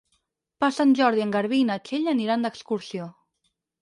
Per 0.63 0.69
Sant 0.77 0.95
Jordi 0.99 1.23
en 1.25 1.33
Garbí 1.35 1.59
i 1.65 1.67
na 1.71 1.77
Txell 1.89 2.11
aniran 2.15 2.47
d'excursió. 2.49 3.11